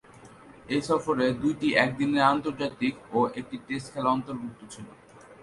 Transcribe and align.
এ 0.69 0.77
সফরে 0.87 1.25
দুইটি 1.41 1.67
একদিনের 1.85 2.23
আন্তর্জাতিক 2.33 2.93
ও 3.13 3.19
একটি 3.39 3.55
টেস্ট 3.67 3.87
খেলা 3.93 4.09
অন্তর্ভুক্ত 4.09 4.61
ছিল। 4.73 4.87